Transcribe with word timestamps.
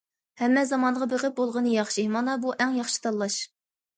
ھەممە 0.41 0.61
زامانغا 0.69 1.07
بېقىپ 1.11 1.35
بولغىنى 1.41 1.75
ياخشى، 1.75 2.05
مانا 2.15 2.37
بۇ 2.45 2.55
ئەڭ 2.65 2.75
ياخشى 2.79 2.99
تاللاش. 3.07 3.39